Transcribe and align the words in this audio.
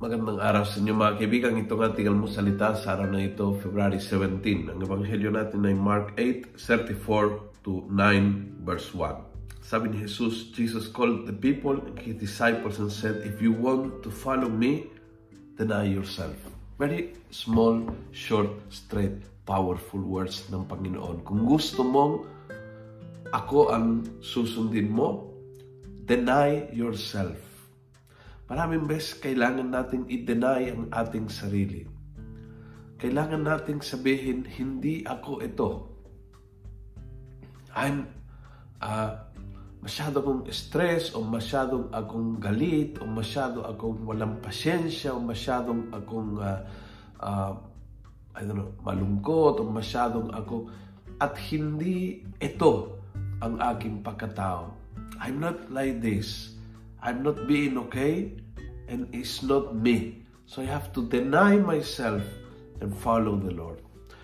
Magandang 0.00 0.40
araw 0.40 0.64
sa 0.64 0.80
inyo 0.80 0.96
mga 0.96 1.20
kaibigan. 1.20 1.60
Ito 1.60 1.76
nga 1.76 1.92
tingal 1.92 2.16
mo 2.16 2.24
salita 2.24 2.72
sa 2.72 2.96
araw 2.96 3.12
na 3.12 3.20
ito, 3.20 3.52
February 3.60 4.00
17. 4.00 4.72
Ang 4.72 4.80
ebanghelyo 4.80 5.28
natin 5.28 5.60
ay 5.68 5.76
Mark 5.76 6.16
8, 6.16 6.56
34 6.56 7.60
to 7.60 7.84
9 7.92 8.64
verse 8.64 8.96
1. 8.96 9.60
Sabi 9.60 9.92
ni 9.92 10.00
Jesus, 10.00 10.56
Jesus 10.56 10.88
called 10.88 11.28
the 11.28 11.36
people 11.36 11.76
and 11.84 12.00
his 12.00 12.16
disciples 12.16 12.80
and 12.80 12.88
said, 12.88 13.20
If 13.28 13.44
you 13.44 13.52
want 13.52 14.00
to 14.00 14.08
follow 14.08 14.48
me, 14.48 14.88
deny 15.60 15.84
yourself. 15.84 16.40
Very 16.80 17.12
small, 17.28 17.84
short, 18.16 18.56
straight, 18.72 19.20
powerful 19.44 20.00
words 20.00 20.48
ng 20.48 20.64
Panginoon. 20.64 21.28
Kung 21.28 21.44
gusto 21.44 21.84
mong 21.84 22.24
ako 23.36 23.68
ang 23.68 24.08
susundin 24.24 24.88
mo, 24.88 25.28
deny 26.08 26.72
yourself. 26.72 27.49
Maraming 28.50 28.90
beses 28.90 29.14
kailangan 29.14 29.70
nating 29.70 30.10
i-deny 30.10 30.74
ang 30.74 30.90
ating 30.90 31.30
sarili. 31.30 31.86
Kailangan 32.98 33.46
nating 33.46 33.78
sabihin, 33.78 34.42
hindi 34.42 35.06
ako 35.06 35.38
ito. 35.38 35.70
I'm 37.78 38.10
uh, 38.82 39.30
masyado 39.80 40.20
akong 40.20 40.44
stress 40.50 41.14
o 41.14 41.22
masyadong 41.22 41.94
akong 41.94 42.42
galit 42.42 42.98
o 42.98 43.06
masyado 43.06 43.64
akong 43.64 44.04
walang 44.04 44.42
pasyensya 44.42 45.14
o 45.14 45.22
masyadong 45.22 45.88
akong 45.94 46.36
uh, 46.42 46.60
uh, 47.22 47.54
I 48.34 48.42
don't 48.42 48.58
know, 48.58 48.74
malungkot 48.82 49.62
o 49.62 49.64
masyadong 49.64 50.34
ako 50.34 50.68
at 51.22 51.38
hindi 51.54 52.26
ito 52.42 52.98
ang 53.40 53.62
aking 53.62 54.02
pagkatao. 54.04 54.74
I'm 55.22 55.38
not 55.38 55.70
like 55.72 56.02
this. 56.02 56.59
I'm 57.00 57.24
not 57.24 57.48
being 57.48 57.80
okay 57.88 58.36
and 58.88 59.08
it's 59.16 59.40
not 59.40 59.72
me. 59.72 60.24
So 60.44 60.60
I 60.60 60.68
have 60.68 60.92
to 60.98 61.06
deny 61.08 61.56
myself 61.56 62.20
and 62.84 62.92
follow 62.92 63.40
the 63.40 63.54
Lord. 63.54 63.80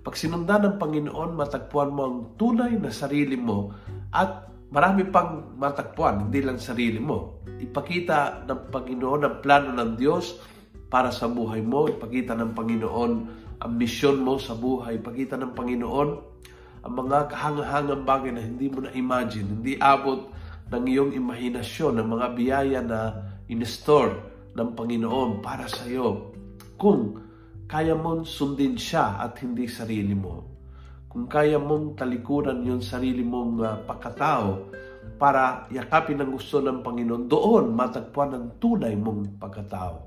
Pag 0.00 0.16
sinundan 0.16 0.64
ng 0.64 0.76
Panginoon, 0.80 1.36
matagpuan 1.36 1.92
mo 1.92 2.02
ang 2.06 2.18
tunay 2.40 2.78
na 2.78 2.88
sarili 2.88 3.36
mo 3.36 3.74
at 4.14 4.48
marami 4.70 5.04
pang 5.10 5.56
matagpuan, 5.58 6.30
hindi 6.30 6.40
lang 6.40 6.56
sarili 6.56 7.02
mo. 7.02 7.42
Ipakita 7.60 8.48
ng 8.48 8.72
Panginoon 8.72 9.20
ang 9.26 9.36
plano 9.44 9.74
ng 9.74 9.98
Diyos 9.98 10.40
para 10.88 11.12
sa 11.12 11.28
buhay 11.28 11.60
mo. 11.60 11.90
Ipakita 11.90 12.32
ng 12.38 12.56
Panginoon 12.56 13.12
ang 13.60 13.72
misyon 13.76 14.24
mo 14.24 14.40
sa 14.40 14.56
buhay. 14.56 15.02
Ipakita 15.02 15.36
ng 15.36 15.52
Panginoon 15.52 16.08
ang 16.80 16.92
mga 16.96 17.28
kahangahangang 17.28 18.08
bagay 18.08 18.32
na 18.32 18.40
hindi 18.40 18.72
mo 18.72 18.88
na-imagine, 18.88 19.60
hindi 19.60 19.76
abot 19.76 20.32
ng 20.70 20.84
iyong 20.86 21.12
imahinasyon, 21.18 21.98
ng 21.98 22.08
mga 22.08 22.26
biyaya 22.38 22.80
na 22.80 23.00
in-store 23.50 24.14
ng 24.54 24.70
Panginoon 24.78 25.42
para 25.42 25.66
sa 25.66 25.82
iyo. 25.86 26.30
Kung 26.78 27.18
kaya 27.70 27.94
mong 27.94 28.26
sundin 28.26 28.74
siya 28.74 29.22
at 29.22 29.38
hindi 29.42 29.70
sarili 29.70 30.14
mo. 30.14 30.46
Kung 31.10 31.26
kaya 31.26 31.58
mong 31.58 31.98
talikuran 31.98 32.62
yung 32.66 32.82
sarili 32.82 33.22
mong 33.22 33.54
uh, 33.62 33.82
pagkatao 33.86 34.70
para 35.18 35.66
yakapin 35.70 36.22
ang 36.22 36.34
gusto 36.34 36.62
ng 36.62 36.82
Panginoon, 36.82 37.26
doon 37.26 37.74
matagpuan 37.74 38.34
ang 38.34 38.46
tunay 38.62 38.94
mong 38.94 39.38
pagkatao. 39.38 40.06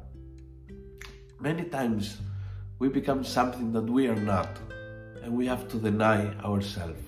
Many 1.44 1.68
times, 1.68 2.24
we 2.80 2.88
become 2.88 3.24
something 3.24 3.76
that 3.76 3.84
we 3.84 4.08
are 4.08 4.20
not 4.20 4.48
and 5.24 5.36
we 5.36 5.48
have 5.48 5.68
to 5.72 5.80
deny 5.80 6.32
ourselves. 6.44 7.00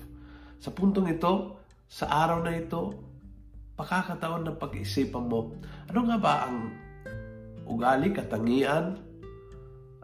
Sa 0.60 0.72
puntong 0.72 1.08
ito, 1.08 1.56
sa 1.88 2.08
araw 2.08 2.44
na 2.44 2.56
ito, 2.56 3.05
pakakataon 3.76 4.48
ng 4.48 4.56
pag-iisipan 4.56 5.28
mo, 5.28 5.52
ano 5.92 6.00
nga 6.08 6.18
ba 6.18 6.34
ang 6.48 6.72
ugali, 7.68 8.10
katangian, 8.10 8.96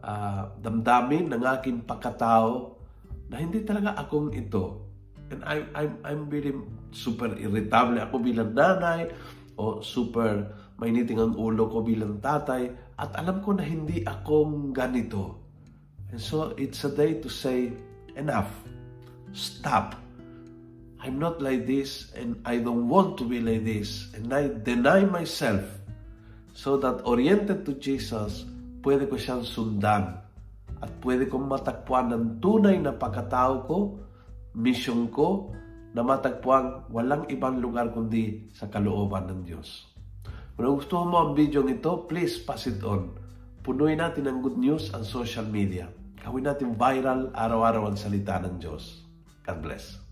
uh, 0.04 0.52
damdamin 0.60 1.32
ng 1.32 1.42
aking 1.58 1.82
pagkatao 1.88 2.76
na 3.32 3.40
hindi 3.40 3.64
talaga 3.64 3.96
akong 3.96 4.30
ito. 4.36 4.84
And 5.32 5.40
I, 5.48 5.64
I'm, 5.72 5.92
I'm 6.04 6.22
really 6.28 6.52
super 6.92 7.32
irritable 7.40 7.96
ako 7.96 8.20
bilang 8.20 8.52
nanay 8.52 9.08
o 9.56 9.80
super 9.80 10.52
mainiting 10.76 11.16
ang 11.16 11.32
ulo 11.38 11.72
ko 11.72 11.80
bilang 11.80 12.20
tatay 12.20 12.68
at 13.00 13.10
alam 13.16 13.40
ko 13.40 13.56
na 13.56 13.64
hindi 13.64 14.04
akong 14.04 14.76
ganito. 14.76 15.40
And 16.12 16.20
so 16.20 16.52
it's 16.60 16.84
a 16.84 16.92
day 16.92 17.16
to 17.24 17.32
say, 17.32 17.72
enough. 18.20 18.52
Stop. 19.32 19.96
I'm 21.02 21.18
not 21.18 21.42
like 21.42 21.66
this 21.66 22.14
and 22.14 22.38
I 22.46 22.62
don't 22.62 22.86
want 22.86 23.18
to 23.18 23.26
be 23.26 23.42
like 23.42 23.66
this. 23.66 24.14
And 24.14 24.30
I 24.30 24.46
deny 24.62 25.02
myself 25.02 25.66
so 26.54 26.78
that 26.78 27.02
oriented 27.02 27.66
to 27.66 27.74
Jesus, 27.82 28.46
pwede 28.86 29.10
ko 29.10 29.18
siyang 29.18 29.42
sundan 29.42 30.22
at 30.78 30.90
pwede 31.02 31.26
kong 31.26 31.50
matagpuan 31.50 32.14
ng 32.14 32.38
tunay 32.38 32.78
na 32.78 32.94
pagkatao 32.94 33.66
ko, 33.66 33.98
mission 34.54 35.10
ko, 35.10 35.50
na 35.90 36.06
matagpuan 36.06 36.86
walang 36.94 37.26
ibang 37.34 37.58
lugar 37.58 37.90
kundi 37.90 38.46
sa 38.54 38.70
kalooban 38.70 39.26
ng 39.26 39.40
Diyos. 39.42 39.90
Kung 40.54 40.78
gusto 40.78 41.02
mo 41.02 41.18
ang 41.18 41.30
video 41.34 41.66
ito, 41.66 42.06
please 42.06 42.38
pass 42.38 42.70
it 42.70 42.78
on. 42.86 43.18
Punuin 43.66 43.98
natin 43.98 44.30
ang 44.30 44.38
good 44.38 44.54
news 44.54 44.94
ang 44.94 45.02
social 45.02 45.46
media. 45.50 45.90
Gawin 46.22 46.46
natin 46.46 46.78
viral 46.78 47.34
araw-araw 47.34 47.90
ang 47.90 47.98
salita 47.98 48.38
ng 48.38 48.62
Diyos. 48.62 49.02
God 49.42 49.58
bless. 49.58 50.11